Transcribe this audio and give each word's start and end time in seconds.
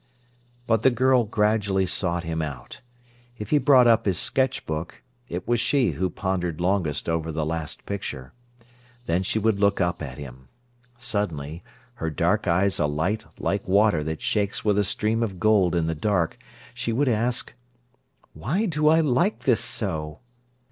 But 0.65 0.81
the 0.81 0.89
girl 0.89 1.25
gradually 1.25 1.85
sought 1.85 2.23
him 2.23 2.41
out. 2.41 2.81
If 3.37 3.51
he 3.51 3.59
brought 3.59 3.85
up 3.85 4.07
his 4.07 4.17
sketch 4.17 4.65
book, 4.65 5.03
it 5.29 5.47
was 5.47 5.59
she 5.59 5.91
who 5.91 6.09
pondered 6.09 6.59
longest 6.59 7.07
over 7.07 7.31
the 7.31 7.45
last 7.45 7.85
picture. 7.85 8.33
Then 9.05 9.21
she 9.21 9.37
would 9.37 9.59
look 9.59 9.79
up 9.79 10.01
at 10.01 10.17
him. 10.17 10.47
Suddenly, 10.97 11.61
her 12.01 12.09
dark 12.09 12.47
eyes 12.47 12.79
alight 12.79 13.27
like 13.37 13.67
water 13.67 14.03
that 14.05 14.23
shakes 14.23 14.65
with 14.65 14.79
a 14.79 14.83
stream 14.83 15.21
of 15.21 15.39
gold 15.39 15.75
in 15.75 15.85
the 15.85 15.93
dark, 15.93 16.39
she 16.73 16.91
would 16.91 17.07
ask: 17.07 17.53
"Why 18.33 18.65
do 18.65 18.87
I 18.87 19.01
like 19.01 19.41
this 19.43 19.59
so?" 19.61 20.17